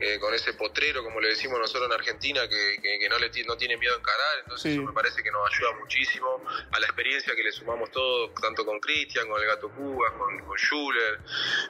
eh, 0.00 0.18
con 0.18 0.34
ese 0.34 0.52
potrero, 0.54 1.02
como 1.02 1.20
le 1.20 1.28
decimos 1.28 1.58
nosotros 1.58 1.86
en 1.86 1.92
Argentina, 1.92 2.48
que, 2.48 3.08
no, 3.08 3.18
le, 3.18 3.30
no 3.44 3.56
tiene 3.56 3.76
miedo 3.76 3.94
a 3.94 3.98
encarar, 3.98 4.38
entonces 4.42 4.72
eso 4.72 4.82
me 4.82 4.92
parece 4.92 5.22
que 5.22 5.30
nos 5.30 5.48
ayuda 5.52 5.72
muchísimo 5.78 6.42
a 6.70 6.80
la 6.80 6.86
experiencia 6.86 7.34
que 7.34 7.42
le 7.42 7.52
sumamos 7.62 7.90
todos, 7.90 8.30
tanto 8.40 8.64
con 8.64 8.78
Cristian, 8.80 9.28
con 9.28 9.40
el 9.40 9.46
Gato 9.46 9.68
Cuba, 9.70 10.12
con, 10.18 10.38
con 10.40 10.56
Schuller, 10.58 11.20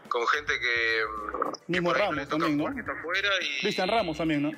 con 0.09 0.27
gente 0.27 0.53
que. 0.59 1.03
Mismo 1.67 1.93
Ramos 1.93 2.29
también, 2.29 2.57
¿no? 2.57 2.75
Cristian 3.61 3.89
Ramos 3.89 4.17
también, 4.17 4.43
¿no? 4.43 4.51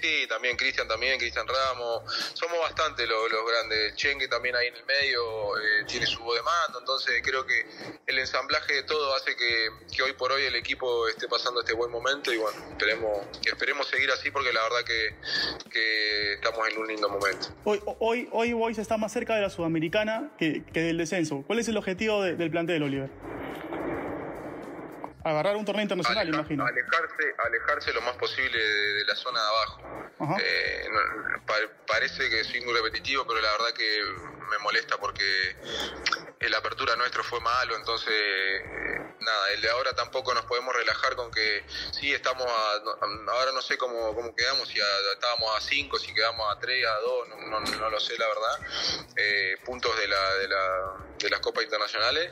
Sí, 0.00 0.26
también 0.28 0.56
Cristian, 0.56 0.88
también 0.88 1.18
Cristian 1.18 1.46
Ramos. 1.46 2.02
Somos 2.34 2.58
bastante 2.60 3.06
los, 3.06 3.28
grandes. 3.30 3.94
Chengue 3.96 4.28
también 4.28 4.56
ahí 4.56 4.68
en 4.68 4.76
el 4.76 4.84
medio 4.84 5.56
eh, 5.58 5.84
tiene 5.86 6.06
su 6.06 6.22
voz 6.22 6.36
de 6.36 6.42
mando, 6.42 6.80
entonces 6.80 7.20
creo 7.22 7.44
que 7.46 7.66
el 8.06 8.18
ensamblaje 8.18 8.74
de 8.74 8.82
todo 8.84 9.14
hace 9.14 9.36
que, 9.36 9.68
que, 9.94 10.02
hoy 10.02 10.12
por 10.12 10.32
hoy 10.32 10.42
el 10.44 10.54
equipo 10.54 11.08
esté 11.08 11.28
pasando 11.28 11.60
este 11.60 11.72
buen 11.72 11.90
momento 11.90 12.32
y 12.32 12.38
bueno, 12.38 12.58
esperemos, 12.70 13.26
esperemos 13.44 13.86
seguir 13.88 14.10
así 14.10 14.30
porque 14.30 14.52
la 14.52 14.62
verdad 14.62 14.84
que, 14.84 15.14
que 15.70 16.34
estamos 16.34 16.68
en 16.68 16.78
un 16.78 16.86
lindo 16.86 17.08
momento. 17.08 17.48
Hoy, 17.64 17.80
hoy, 17.98 18.28
hoy 18.32 18.52
Boys 18.52 18.78
está 18.78 18.96
más 18.96 19.12
cerca 19.12 19.34
de 19.34 19.42
la 19.42 19.50
Sudamericana 19.50 20.30
que, 20.38 20.64
que 20.72 20.80
del 20.80 20.98
descenso. 20.98 21.44
¿Cuál 21.46 21.58
es 21.58 21.68
el 21.68 21.76
objetivo 21.76 22.22
del 22.22 22.50
plantel, 22.50 22.82
Oliver? 22.82 23.10
Agarrar 25.24 25.56
un 25.56 25.64
torneo 25.64 25.82
internacional, 25.82 26.28
imagino. 26.28 26.64
Alejarse, 26.64 27.34
alejarse 27.44 27.92
lo 27.92 28.00
más 28.02 28.16
posible 28.16 28.58
de, 28.58 29.04
la 29.04 29.14
zona 29.14 29.40
de 29.40 29.46
abajo. 29.46 30.38
Eh, 30.40 30.88
parece 31.86 32.28
que 32.30 32.44
soy 32.44 32.60
muy 32.62 32.74
repetitivo, 32.74 33.26
pero 33.26 33.40
la 33.40 33.50
verdad 33.52 33.72
que 33.76 34.00
me 34.50 34.58
molesta 34.58 34.98
porque 34.98 35.56
la 36.40 36.58
apertura 36.58 36.96
nuestro 36.96 37.24
fue 37.24 37.40
malo, 37.40 37.76
entonces 37.76 38.14
nada, 39.20 39.52
el 39.52 39.60
de 39.60 39.70
ahora 39.70 39.94
tampoco 39.94 40.34
nos 40.34 40.44
podemos 40.44 40.74
relajar 40.74 41.14
con 41.16 41.30
que 41.30 41.64
sí 41.92 42.12
estamos 42.12 42.46
ahora 42.46 43.52
no 43.52 43.62
sé 43.62 43.78
cómo, 43.78 44.14
cómo 44.14 44.34
quedamos, 44.34 44.68
si 44.68 44.78
estábamos 45.12 45.56
a 45.56 45.60
5, 45.60 45.98
si 45.98 46.12
quedamos 46.12 46.54
a 46.54 46.58
3, 46.58 46.86
a 46.86 46.98
2, 47.00 47.28
no, 47.28 47.60
no, 47.60 47.90
lo 47.90 48.00
sé 48.00 48.18
la 48.18 48.26
verdad, 48.28 48.58
eh, 49.16 49.56
puntos 49.64 49.96
de 49.98 50.08
la, 50.08 50.34
de 50.34 50.48
la 50.48 50.96
de 51.22 51.30
las 51.30 51.40
copas 51.40 51.64
internacionales, 51.64 52.30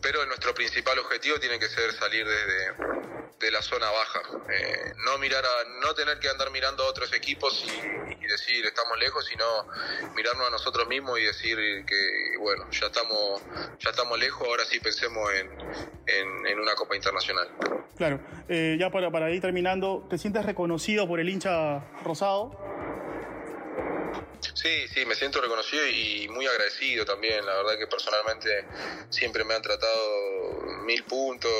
pero 0.00 0.24
nuestro 0.26 0.54
principal 0.54 0.98
objetivo 0.98 1.38
tiene 1.38 1.58
que 1.58 1.68
ser 1.68 1.92
salir 1.92 2.26
desde 2.26 3.12
de 3.42 3.50
la 3.50 3.60
zona 3.60 3.90
baja, 3.90 4.20
eh, 4.50 4.94
no 5.04 5.18
mirar 5.18 5.44
a, 5.44 5.80
no 5.84 5.92
tener 5.94 6.18
que 6.20 6.28
andar 6.28 6.50
mirando 6.52 6.84
a 6.84 6.86
otros 6.86 7.12
equipos 7.12 7.66
y, 7.66 8.22
decir 8.22 8.64
estamos 8.64 8.98
lejos, 8.98 9.26
sino 9.26 9.44
mirarnos 10.14 10.46
a 10.46 10.50
nosotros 10.50 10.88
mismos 10.88 11.18
y 11.18 11.24
decir 11.24 11.58
que 11.84 12.38
bueno 12.38 12.64
ya 12.70 12.86
estamos 12.86 13.42
ya 13.78 13.90
estamos 13.90 14.18
lejos, 14.18 14.46
ahora 14.48 14.64
sí 14.64 14.80
pensemos 14.80 15.28
en, 15.34 15.50
en, 16.46 16.58
una 16.58 16.74
copa 16.74 16.96
internacional. 16.96 17.48
Claro, 17.96 18.20
eh, 18.48 18.76
ya 18.78 18.90
para, 18.90 19.10
para 19.10 19.30
ir 19.30 19.42
terminando, 19.42 20.06
¿te 20.08 20.16
sientes 20.16 20.46
reconocido 20.46 21.06
por 21.06 21.20
el 21.20 21.28
hincha 21.28 21.80
rosado? 22.04 22.71
Sí, 24.54 24.86
sí, 24.88 25.04
me 25.06 25.14
siento 25.14 25.40
reconocido 25.40 25.86
y 25.86 26.28
muy 26.28 26.46
agradecido 26.46 27.04
también. 27.04 27.44
La 27.46 27.54
verdad 27.54 27.78
que 27.78 27.86
personalmente 27.86 28.66
siempre 29.08 29.44
me 29.44 29.54
han 29.54 29.62
tratado 29.62 30.62
mil 30.84 31.04
puntos, 31.04 31.50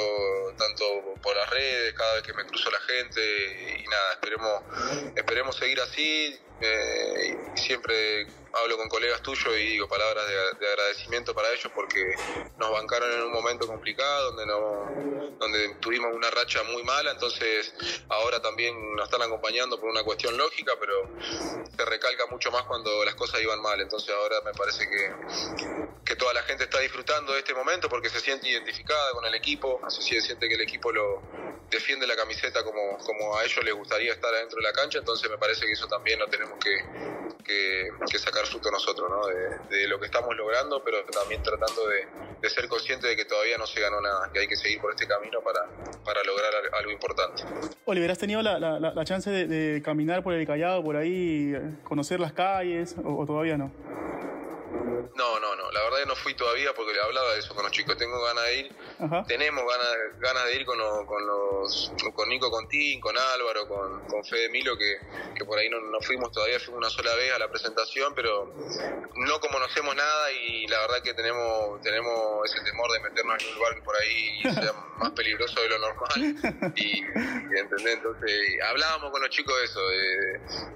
tanto 0.57 1.19
por 1.23 1.37
las 1.37 1.49
redes, 1.51 1.95
cada 1.95 2.15
vez 2.15 2.23
que 2.23 2.35
me 2.35 2.45
cruzo 2.45 2.71
la 2.71 2.81
gente 2.81 3.79
y 3.79 3.89
nada, 3.89 4.13
esperemos, 4.13 4.63
esperemos 5.15 5.57
seguir 5.57 5.81
así. 5.81 6.39
Eh, 6.61 7.37
siempre 7.57 8.27
hablo 8.53 8.77
con 8.77 8.89
colegas 8.89 9.23
tuyos 9.23 9.55
y 9.57 9.73
digo 9.73 9.89
palabras 9.89 10.27
de, 10.59 10.69
agradecimiento 10.69 11.35
para 11.35 11.53
ellos 11.53 11.71
porque 11.75 12.15
nos 12.59 12.71
bancaron 12.71 13.11
en 13.13 13.23
un 13.23 13.33
momento 13.33 13.67
complicado 13.67 14.33
donde 14.33 14.47
no 14.47 15.39
donde 15.39 15.75
tuvimos 15.81 16.15
una 16.15 16.31
racha 16.31 16.63
muy 16.65 16.83
mala. 16.83 17.13
Entonces 17.13 17.75
ahora 18.09 18.41
también 18.41 18.95
nos 18.97 19.07
están 19.07 19.23
acompañando 19.23 19.79
por 19.81 19.89
una 19.89 20.03
cuestión 20.05 20.37
lógica 20.37 20.73
pero 20.79 21.09
se 21.77 21.85
recalca 21.85 22.27
mucho 22.27 22.51
más 22.51 22.65
cuando 22.65 23.05
las 23.05 23.15
cosas 23.15 23.41
iban 23.41 23.61
mal. 23.61 23.81
Entonces 23.81 24.15
ahora 24.15 24.41
me 24.45 24.53
parece 24.53 24.89
que, 24.89 25.13
que 26.05 26.17
toda 26.17 26.33
la 26.33 26.43
gente 26.43 26.65
está 26.65 26.79
disfrutando 26.81 27.33
de 27.33 27.41
este 27.41 27.55
momento 27.55 27.89
porque 27.89 28.09
se 28.09 28.21
siente 28.21 28.49
identificada 28.49 29.13
con 29.13 29.25
el 29.25 29.35
equipo 29.35 29.81
se 29.89 30.21
siente 30.21 30.49
que 30.49 30.55
el 30.55 30.61
equipo 30.61 30.93
lo 30.93 31.23
defiende 31.71 32.07
la 32.07 32.17
camiseta 32.17 32.63
como, 32.63 32.99
como 32.99 33.37
a 33.37 33.45
ellos 33.45 33.65
les 33.65 33.75
gustaría 33.75 34.13
estar 34.13 34.33
adentro 34.33 34.59
de 34.59 34.63
la 34.63 34.73
cancha. 34.73 34.99
Entonces 34.99 35.31
me 35.31 35.39
parece 35.39 35.67
que 35.67 35.73
eso 35.73 35.89
también 35.89 36.19
lo 36.19 36.29
tenemos 36.29 36.59
que, 36.59 36.77
que, 37.45 38.19
sacar 38.19 38.47
fruto 38.47 38.71
nosotros, 38.71 39.11
¿no? 39.11 39.27
De, 39.69 39.87
lo 39.89 39.99
que 39.99 40.07
estamos 40.07 40.35
logrando, 40.37 40.83
pero 40.85 41.05
también 41.07 41.43
tratando 41.43 41.87
de, 41.89 42.49
ser 42.49 42.69
conscientes 42.69 43.11
de 43.11 43.17
que 43.17 43.25
todavía 43.25 43.59
no 43.59 43.67
se 43.67 43.81
ganó 43.81 44.01
nada, 44.01 44.31
que 44.33 44.41
hay 44.41 44.49
que 44.49 44.57
seguir 44.57 44.81
por 44.81 44.91
este 44.93 45.07
camino 45.07 45.41
para, 45.41 45.67
para 46.05 46.23
lograr 46.25 46.53
algo 46.73 46.91
importante. 46.91 47.43
Oliver, 47.85 48.11
¿has 48.11 48.19
tenido 48.19 48.43
la, 48.43 49.05
chance 49.05 49.31
de, 49.31 49.83
caminar 49.83 50.23
por 50.23 50.35
el 50.35 50.47
Callao, 50.47 50.83
por 50.83 50.97
ahí, 50.97 51.55
conocer 51.85 52.21
las 52.21 52.33
calles 52.33 52.95
o 53.05 53.27
todavía 53.27 53.57
no? 53.57 53.73
No, 55.15 55.39
no, 55.39 55.55
no. 55.57 55.71
La 55.73 55.83
verdad 55.83 55.99
que 55.99 56.07
no 56.07 56.17
fui 56.17 56.35
todavía 56.35 56.73
porque 56.75 56.93
le 56.95 57.01
hablaba 57.01 57.35
de 57.35 57.41
eso 57.41 57.55
con 57.55 57.65
los 57.65 57.73
chicos. 57.73 57.97
Tengo 57.97 58.21
ganas 58.23 58.45
de 58.45 58.57
ir. 58.57 58.77
Tenemos 59.27 59.65
ganas, 59.65 59.97
ganas 60.19 60.45
de 60.47 60.57
ir 60.57 60.65
con, 60.65 60.79
con 61.07 61.27
los 61.27 61.93
con 62.15 62.29
Nico 62.29 62.51
Contín, 62.51 63.01
con 63.01 63.17
Álvaro, 63.17 63.69
con, 63.69 64.01
con 64.07 64.25
Fede 64.25 64.49
Milo, 64.49 64.77
que, 64.77 64.97
que 65.35 65.45
por 65.45 65.59
ahí 65.59 65.69
no, 65.69 65.81
no, 65.81 66.01
fuimos 66.01 66.33
todavía, 66.33 66.59
fuimos 66.61 66.79
una 66.79 66.91
sola 66.91 67.15
vez 67.15 67.33
a 67.33 67.39
la 67.39 67.49
presentación, 67.49 68.15
pero 68.15 68.55
no 69.17 69.41
conocemos 69.41 69.95
nada 69.95 70.33
y 70.33 70.67
la 70.67 70.79
verdad 70.81 71.03
que 71.03 71.15
tenemos 71.15 71.81
tenemos 71.83 72.51
ese 72.51 72.65
temor 72.65 72.91
de 72.93 73.01
meternos 73.01 73.43
en 73.43 73.49
un 73.49 73.55
lugar 73.57 73.75
que 73.75 73.83
por 73.83 73.97
ahí 73.97 74.43
sea 74.43 74.73
más 74.99 75.11
peligroso 75.13 75.61
de 75.61 75.69
lo 75.69 75.79
normal. 75.79 76.73
Y, 76.77 77.03
¿entendés? 77.57 77.95
Entonces, 77.95 78.59
hablábamos 78.69 79.11
con 79.11 79.21
los 79.21 79.31
chicos 79.31 79.55
de 79.59 79.65
eso. 79.65 79.81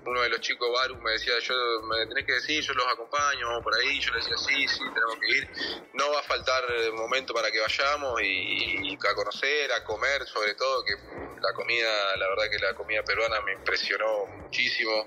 uno 0.04 0.20
de 0.22 0.28
los 0.28 0.40
chicos, 0.40 0.68
Baru, 0.72 0.96
me 0.96 1.12
decía, 1.12 1.38
yo 1.40 1.54
me 1.82 2.06
tenés 2.06 2.26
que 2.26 2.32
decir, 2.34 2.62
yo 2.62 2.74
los 2.74 2.86
acompaño, 2.86 3.46
vamos 3.46 3.62
por 3.62 3.74
ahí 3.74 3.85
yo 4.00 4.12
le 4.12 4.18
decía, 4.18 4.36
sí, 4.36 4.68
sí, 4.68 4.84
tenemos 4.94 5.16
que 5.20 5.38
ir. 5.38 5.50
No 5.94 6.10
va 6.12 6.20
a 6.20 6.22
faltar 6.22 6.64
momento 6.94 7.32
para 7.32 7.50
que 7.50 7.60
vayamos 7.60 8.20
y, 8.22 8.94
a 8.94 9.14
conocer, 9.14 9.72
a 9.72 9.84
comer, 9.84 10.26
sobre 10.26 10.54
todo, 10.54 10.84
que 10.84 10.92
la 11.40 11.52
comida, 11.54 12.16
la 12.16 12.28
verdad 12.28 12.50
que 12.50 12.58
la 12.58 12.74
comida 12.74 13.02
peruana 13.02 13.40
me 13.42 13.52
impresionó 13.52 14.26
muchísimo. 14.26 15.06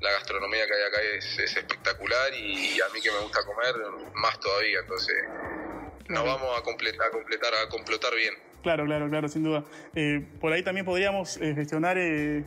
La 0.00 0.12
gastronomía 0.12 0.66
que 0.66 0.74
hay 0.74 0.82
acá 0.82 1.02
es, 1.02 1.38
espectacular 1.38 2.32
y, 2.34 2.80
a 2.80 2.88
mí 2.90 3.00
que 3.00 3.10
me 3.10 3.18
gusta 3.18 3.44
comer, 3.44 3.74
más 4.14 4.38
todavía. 4.40 4.80
Entonces, 4.80 5.16
nos 6.08 6.24
vamos 6.24 6.58
a 6.58 6.62
completar, 6.62 7.08
a 7.08 7.10
completar, 7.10 7.54
a 7.54 7.68
completar 7.68 8.14
bien. 8.14 8.47
Claro, 8.68 8.84
claro, 8.84 9.08
claro, 9.08 9.28
sin 9.30 9.44
duda. 9.44 9.64
Eh, 9.94 10.22
por 10.42 10.52
ahí 10.52 10.62
también 10.62 10.84
podríamos 10.84 11.38
eh, 11.38 11.54
gestionar 11.54 11.96
eh, 11.96 12.44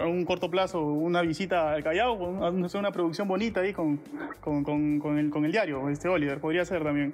a 0.00 0.06
un 0.06 0.24
corto 0.24 0.50
plazo 0.50 0.80
una 0.80 1.20
visita 1.20 1.74
al 1.74 1.84
Callao, 1.84 2.14
una 2.14 2.90
producción 2.90 3.28
bonita 3.28 3.60
ahí 3.60 3.74
con, 3.74 3.98
con, 4.40 4.64
con, 4.64 5.18
el, 5.18 5.28
con 5.28 5.44
el 5.44 5.52
diario, 5.52 5.90
este 5.90 6.08
Oliver, 6.08 6.40
podría 6.40 6.64
ser 6.64 6.82
también. 6.82 7.12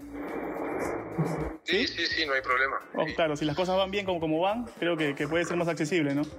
Sí, 1.65 1.89
sí, 1.89 2.07
sí, 2.07 2.27
no 2.27 2.33
hay 2.35 2.43
problema. 2.43 2.77
Oh, 2.95 3.07
claro, 3.17 3.35
si 3.35 3.45
las 3.45 3.57
cosas 3.57 3.77
van 3.77 3.91
bien 3.91 4.07
como, 4.07 4.21
como 4.21 4.39
van, 4.39 4.67
creo 4.79 4.97
que, 4.97 5.17
que 5.17 5.27
puede 5.27 5.45
ser 5.45 5.57
más 5.57 5.67
accesible, 5.67 6.15
¿no? 6.15 6.23
Sí, 6.23 6.31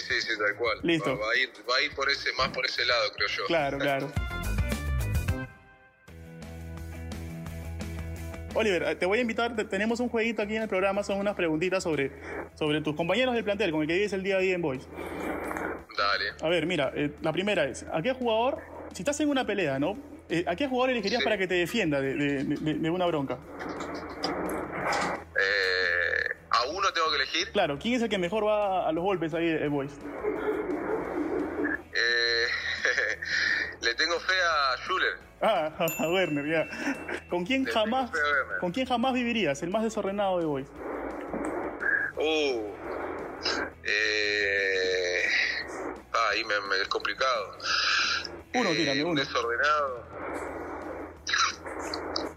sí, 0.00 0.14
sí, 0.18 0.38
tal 0.38 0.56
cual. 0.56 0.78
Listo. 0.82 1.10
Va, 1.10 1.30
a 1.30 1.36
ir, 1.36 1.50
va 1.70 1.76
a 1.76 1.82
ir 1.82 1.94
por 1.94 2.08
ese, 2.08 2.32
más 2.38 2.48
por 2.48 2.64
ese 2.64 2.86
lado, 2.86 3.12
creo 3.14 3.28
yo. 3.28 3.44
Claro, 3.48 3.78
claro. 3.78 4.10
Oliver, 8.58 8.98
te 8.98 9.06
voy 9.06 9.18
a 9.18 9.20
invitar, 9.20 9.54
tenemos 9.68 10.00
un 10.00 10.08
jueguito 10.08 10.42
aquí 10.42 10.56
en 10.56 10.62
el 10.62 10.68
programa, 10.68 11.04
son 11.04 11.20
unas 11.20 11.36
preguntitas 11.36 11.80
sobre, 11.80 12.10
sobre 12.54 12.80
tus 12.80 12.96
compañeros 12.96 13.36
del 13.36 13.44
plantel, 13.44 13.70
con 13.70 13.82
el 13.82 13.86
que 13.86 13.94
vives 13.94 14.12
el 14.12 14.24
día 14.24 14.36
a 14.36 14.40
día 14.40 14.56
en 14.56 14.62
Boys. 14.62 14.88
Dale. 15.96 16.24
A 16.42 16.48
ver, 16.48 16.66
mira, 16.66 16.90
eh, 16.96 17.12
la 17.22 17.32
primera 17.32 17.66
es, 17.66 17.86
¿a 17.92 18.02
qué 18.02 18.12
jugador, 18.12 18.58
si 18.92 19.02
estás 19.02 19.20
en 19.20 19.28
una 19.28 19.46
pelea, 19.46 19.78
¿no? 19.78 19.96
Eh, 20.28 20.44
¿A 20.48 20.56
qué 20.56 20.66
jugador 20.66 20.90
elegirías 20.90 21.22
para 21.22 21.38
que 21.38 21.46
te 21.46 21.54
defienda 21.54 22.00
de, 22.00 22.90
una 22.90 23.06
bronca? 23.06 23.38
Eh, 25.40 26.34
¿A 26.50 26.68
uno 26.70 26.92
tengo 26.92 27.10
que 27.10 27.16
elegir? 27.16 27.52
Claro, 27.52 27.78
¿quién 27.78 27.94
es 27.94 28.02
el 28.02 28.08
que 28.08 28.18
mejor 28.18 28.44
va 28.44 28.88
a 28.88 28.92
los 28.92 29.04
golpes 29.04 29.34
ahí 29.34 29.50
en 29.50 29.70
Boys? 29.70 29.92
le 33.80 33.94
tengo 34.08 34.20
fe 34.20 34.32
a 34.42 34.76
Schuller. 34.78 35.18
Ah, 35.42 35.70
a 35.98 36.08
Werner, 36.08 36.46
ya. 36.46 36.68
¿Con 37.28 37.44
quién 37.44 37.66
jamás, 37.66 38.10
con 38.60 38.72
quién 38.72 38.86
jamás 38.86 39.12
vivirías? 39.12 39.62
El 39.62 39.70
más 39.70 39.82
desordenado 39.82 40.38
de 40.38 40.46
hoy. 40.46 40.66
Uh, 42.16 42.72
eh, 43.84 45.22
ah, 46.12 46.28
ahí 46.30 46.42
me, 46.44 46.54
me, 46.68 46.80
es 46.80 46.88
complicado. 46.88 47.58
Uno, 48.54 48.70
tírame, 48.70 49.00
eh, 49.00 49.04
uno. 49.04 49.20
Desordenado. 49.20 50.08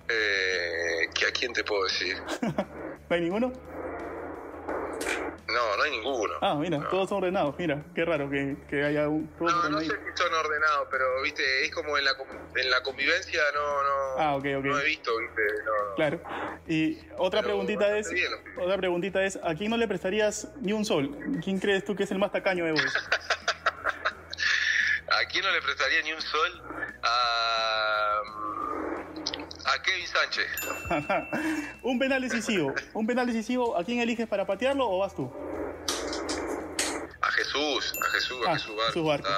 Eh, 0.09 1.09
¿A 1.27 1.31
quién 1.31 1.53
te 1.53 1.63
puedo 1.63 1.85
decir? 1.85 2.17
¿No 2.41 3.15
hay 3.15 3.21
ninguno? 3.21 3.70
No, 5.51 5.77
no 5.77 5.83
hay 5.83 5.91
ninguno. 5.91 6.33
Ah, 6.41 6.55
mira, 6.55 6.87
todos 6.89 7.09
son 7.09 7.19
ordenados. 7.19 7.55
Mira, 7.57 7.83
qué 7.93 8.05
raro 8.05 8.29
que, 8.29 8.55
que 8.69 8.83
haya 8.83 9.07
un. 9.07 9.29
No, 9.39 9.69
no 9.69 9.79
sé 9.79 9.85
si 9.85 9.91
son 10.15 10.33
ordenados, 10.33 10.87
pero 10.89 11.21
viste, 11.21 11.65
es 11.65 11.71
como 11.71 11.97
en 11.97 12.05
la, 12.05 12.11
en 12.55 12.69
la 12.69 12.81
convivencia, 12.83 13.41
no, 13.53 13.83
no. 13.83 13.91
Ah. 14.17 14.39
No 14.41 14.79
he 14.79 14.85
visto, 14.85 15.11
viste. 15.17 15.41
No, 15.65 15.95
Claro. 15.95 16.21
Y 16.67 16.99
otra 17.17 17.41
preguntita 17.41 17.97
es. 17.97 18.09
otra 18.57 18.77
preguntita 18.77 19.23
es: 19.23 19.37
¿a 19.43 19.53
quién 19.55 19.71
no 19.71 19.77
le 19.77 19.87
prestarías 19.87 20.47
ni 20.61 20.73
un 20.73 20.85
sol? 20.85 21.17
¿Quién 21.43 21.59
crees 21.59 21.83
tú 21.83 21.95
que 21.95 22.03
es 22.03 22.11
el 22.11 22.19
más 22.19 22.31
tacaño 22.31 22.65
de 22.65 22.71
vos? 22.71 22.81
¿A 25.11 25.25
quién 25.25 25.43
no 25.43 25.51
le 25.51 25.61
prestaría 25.61 26.01
ni 26.03 26.13
un 26.13 26.21
sol? 26.21 26.61
A 29.71 29.81
Kevin 29.81 30.07
Sánchez. 30.07 30.47
un 31.81 31.97
penal 31.97 32.21
decisivo. 32.21 32.73
Un 32.93 33.07
penal 33.07 33.25
decisivo, 33.25 33.77
¿a 33.77 33.85
quién 33.85 33.99
eliges 33.99 34.27
para 34.27 34.45
patearlo 34.45 34.89
o 34.89 34.99
vas 34.99 35.15
tú? 35.15 35.31
A 37.21 37.31
Jesús, 37.31 37.93
a 38.01 38.09
Jesús, 38.09 38.45
a 38.45 38.51
ah, 38.51 38.55
Jesús 38.55 39.05
Barco. 39.05 39.29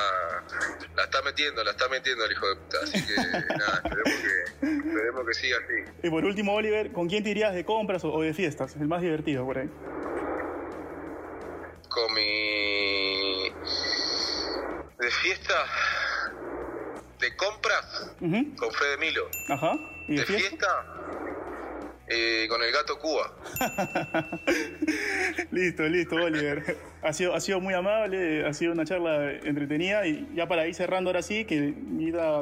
la 0.95 1.03
está 1.03 1.21
metiendo, 1.21 1.63
la 1.63 1.71
está 1.71 1.87
metiendo 1.87 2.25
el 2.25 2.31
hijo 2.31 2.47
de 2.47 2.55
puta. 2.55 2.77
Así 2.81 3.05
que 3.05 3.15
nada, 3.57 3.81
esperemos 3.83 4.21
que, 4.21 4.65
esperemos 4.65 5.27
que 5.27 5.33
siga 5.35 5.57
así. 5.57 5.91
Y 6.07 6.09
por 6.09 6.25
último, 6.25 6.53
Oliver, 6.53 6.91
¿con 6.91 7.07
quién 7.07 7.23
te 7.23 7.29
irías 7.29 7.53
de 7.53 7.63
compras 7.63 8.03
o, 8.03 8.19
de 8.21 8.33
fiestas? 8.33 8.75
El 8.75 8.87
más 8.87 9.01
divertido 9.01 9.45
por 9.45 9.59
ahí. 9.59 9.69
Con 11.89 12.13
mi. 12.15 13.49
de 14.97 15.11
fiesta 15.11 15.65
de 17.23 17.35
compras 17.37 18.11
con 18.19 18.71
Fede 18.71 18.97
Milo. 18.99 19.29
Ajá. 19.49 19.77
¿Y 20.07 20.17
de, 20.17 20.25
fiesta? 20.25 20.67
Eh, 22.07 22.47
con 22.49 22.61
el 22.61 22.71
gato 22.71 22.99
Cuba. 22.99 23.33
listo, 25.51 25.83
listo, 25.83 26.15
Oliver. 26.15 26.77
Ha 27.01 27.13
sido, 27.13 27.33
ha 27.33 27.39
sido 27.39 27.61
muy 27.61 27.73
amable, 27.73 28.45
ha 28.45 28.53
sido 28.53 28.73
una 28.73 28.83
charla 28.83 29.31
entretenida 29.31 30.05
y 30.05 30.29
ya 30.35 30.47
para 30.47 30.67
ir 30.67 30.75
cerrando 30.75 31.09
ahora 31.09 31.21
sí, 31.21 31.45
que 31.45 31.73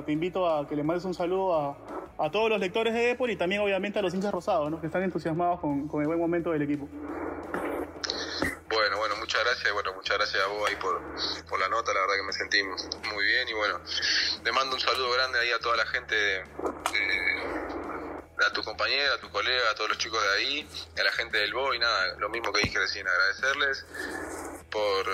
te 0.05 0.11
invito 0.11 0.49
a 0.49 0.67
que 0.67 0.75
le 0.75 0.83
mandes 0.83 1.05
un 1.05 1.13
saludo 1.13 1.55
a, 1.55 1.77
a 2.17 2.31
todos 2.31 2.49
los 2.49 2.59
lectores 2.59 2.93
de 2.93 3.01
Depor 3.01 3.29
y 3.29 3.35
también 3.35 3.61
obviamente 3.61 3.99
a 3.99 4.01
los 4.01 4.15
hinchas 4.15 4.31
rosados, 4.31 4.71
¿no? 4.71 4.81
que 4.81 4.87
están 4.87 5.03
entusiasmados 5.03 5.59
con, 5.59 5.87
con 5.87 6.01
el 6.01 6.07
buen 6.07 6.19
momento 6.19 6.51
del 6.51 6.63
equipo. 6.63 6.89
Gracias. 10.21 10.43
A 10.43 10.47
vos 10.49 10.69
ahí 10.69 10.75
por, 10.75 11.01
por 11.49 11.59
la 11.59 11.67
nota. 11.67 11.91
La 11.93 12.01
verdad 12.01 12.15
que 12.17 12.23
me 12.23 12.33
sentí 12.33 12.61
muy 12.61 13.25
bien. 13.25 13.49
Y 13.49 13.53
bueno, 13.53 13.81
le 14.43 14.51
mando 14.51 14.75
un 14.75 14.81
saludo 14.81 15.11
grande 15.13 15.39
ahí 15.39 15.51
a 15.51 15.57
toda 15.57 15.75
la 15.77 15.85
gente 15.87 16.13
de, 16.13 16.43
a 18.45 18.53
tu 18.53 18.61
compañera, 18.63 19.15
a 19.15 19.17
tus 19.17 19.31
colegas, 19.31 19.71
a 19.71 19.75
todos 19.75 19.89
los 19.89 19.97
chicos 19.97 20.21
de 20.21 20.29
ahí, 20.29 20.69
a 20.99 21.03
la 21.03 21.11
gente 21.11 21.39
del 21.39 21.53
BOI, 21.53 21.79
nada, 21.79 22.15
lo 22.17 22.29
mismo 22.29 22.51
que 22.53 22.61
dije 22.61 22.79
recién, 22.79 23.07
agradecerles 23.07 23.85
por, 24.71 25.05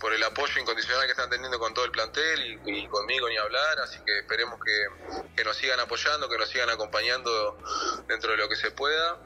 por 0.00 0.14
el 0.14 0.22
apoyo 0.22 0.60
incondicional 0.60 1.04
que 1.04 1.10
están 1.10 1.28
teniendo 1.28 1.58
con 1.58 1.74
todo 1.74 1.84
el 1.84 1.90
plantel 1.90 2.60
y, 2.64 2.86
conmigo 2.88 3.28
ni 3.28 3.36
hablar, 3.36 3.80
así 3.80 3.98
que 4.06 4.20
esperemos 4.20 4.58
que, 4.64 5.26
que, 5.36 5.44
nos 5.44 5.56
sigan 5.56 5.80
apoyando, 5.80 6.28
que 6.28 6.38
nos 6.38 6.48
sigan 6.48 6.70
acompañando 6.70 7.58
dentro 8.06 8.30
de 8.30 8.38
lo 8.38 8.48
que 8.48 8.56
se 8.56 8.70
pueda 8.70 9.18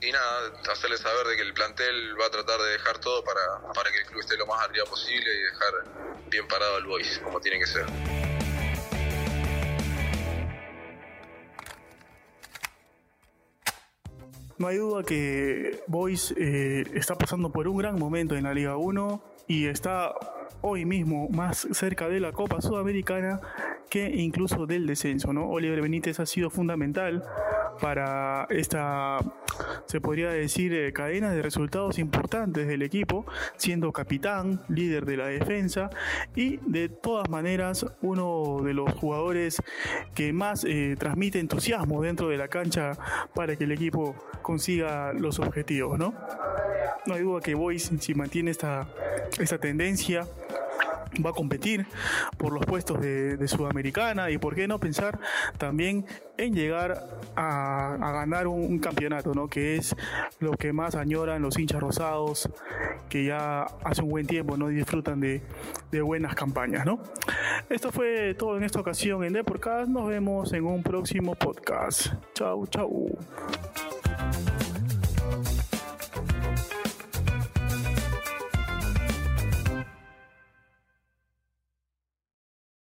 y 0.00 0.12
nada, 0.12 0.52
hacerles 0.70 1.00
saber 1.00 1.26
de 1.28 1.36
que 1.36 1.42
el 1.42 1.54
plantel 1.54 2.20
va 2.20 2.26
a 2.26 2.30
tratar 2.30 2.60
de 2.60 2.72
dejar 2.72 2.98
todo 2.98 3.24
para, 3.24 3.72
para 3.72 3.90
que 3.90 3.98
el 3.98 4.06
club 4.06 4.20
esté 4.20 4.36
lo 4.36 4.46
más 4.46 4.60
arriba 4.62 4.84
posible 4.84 5.32
y 5.32 5.42
dejar 5.42 5.72
bien 6.26 6.48
parado 6.48 6.76
al 6.76 6.84
Boys, 6.84 7.20
como 7.20 7.40
tiene 7.40 7.60
que 7.60 7.66
ser. 7.66 8.13
No 14.58 14.68
hay 14.68 14.76
duda 14.76 15.02
que 15.02 15.82
Boys 15.88 16.32
eh, 16.36 16.84
está 16.94 17.16
pasando 17.16 17.50
por 17.50 17.66
un 17.66 17.76
gran 17.76 17.98
momento 17.98 18.36
en 18.36 18.44
la 18.44 18.54
Liga 18.54 18.76
1 18.76 19.22
y 19.48 19.66
está 19.66 20.14
hoy 20.60 20.84
mismo 20.84 21.28
más 21.28 21.66
cerca 21.72 22.08
de 22.08 22.20
la 22.20 22.32
Copa 22.32 22.60
Sudamericana 22.60 23.40
que 23.90 24.08
incluso 24.08 24.66
del 24.66 24.86
descenso, 24.86 25.32
¿no? 25.32 25.48
Oliver 25.48 25.82
Benítez 25.82 26.20
ha 26.20 26.26
sido 26.26 26.50
fundamental 26.50 27.24
para 27.80 28.46
esta, 28.50 29.18
se 29.86 30.00
podría 30.00 30.30
decir, 30.30 30.72
eh, 30.74 30.92
cadena 30.92 31.32
de 31.32 31.42
resultados 31.42 31.98
importantes 31.98 32.66
del 32.66 32.82
equipo, 32.82 33.26
siendo 33.56 33.92
capitán, 33.92 34.62
líder 34.68 35.04
de 35.04 35.16
la 35.16 35.26
defensa 35.26 35.90
y 36.34 36.58
de 36.66 36.88
todas 36.88 37.28
maneras 37.28 37.86
uno 38.02 38.60
de 38.62 38.74
los 38.74 38.92
jugadores 38.94 39.62
que 40.14 40.32
más 40.32 40.64
eh, 40.64 40.96
transmite 40.98 41.38
entusiasmo 41.38 42.02
dentro 42.02 42.28
de 42.28 42.36
la 42.36 42.48
cancha 42.48 42.92
para 43.34 43.56
que 43.56 43.64
el 43.64 43.72
equipo 43.72 44.14
consiga 44.42 45.12
los 45.12 45.38
objetivos, 45.38 45.98
¿no? 45.98 46.14
No 47.06 47.14
hay 47.14 47.22
duda 47.22 47.40
que 47.40 47.54
Boyce, 47.54 47.98
si 47.98 48.14
mantiene 48.14 48.50
esta, 48.50 48.88
esta 49.38 49.58
tendencia, 49.58 50.26
va 51.24 51.30
a 51.30 51.32
competir 51.32 51.86
por 52.36 52.52
los 52.52 52.64
puestos 52.66 53.00
de, 53.00 53.44
Sudamericana 53.44 54.30
y 54.30 54.38
por 54.38 54.54
qué 54.54 54.66
no 54.66 54.78
pensar 54.78 55.20
también 55.58 56.06
en 56.38 56.54
llegar 56.54 57.20
a, 57.36 57.96
ganar 58.00 58.46
un, 58.46 58.78
campeonato, 58.78 59.34
¿no? 59.34 59.48
que 59.48 59.76
es 59.76 59.94
lo 60.40 60.52
que 60.52 60.72
más 60.72 60.94
añoran 60.94 61.42
los 61.42 61.58
hinchas 61.58 61.80
rosados 61.80 62.48
que 63.08 63.24
ya 63.24 63.62
hace 63.84 64.02
un 64.02 64.08
buen 64.08 64.26
tiempo 64.26 64.56
no 64.56 64.68
disfrutan 64.68 65.20
de, 65.20 65.42
buenas 66.02 66.34
campañas. 66.34 66.84
¿no? 66.84 66.98
Esto 67.68 67.92
fue 67.92 68.34
todo 68.34 68.56
en 68.56 68.64
esta 68.64 68.80
ocasión 68.80 69.24
en 69.24 69.32
Deporcast. 69.32 69.88
Nos 69.88 70.08
vemos 70.08 70.52
en 70.52 70.64
un 70.64 70.82
próximo 70.82 71.34
podcast. 71.34 72.14
Chau, 72.34 72.66
chau. 72.66 73.16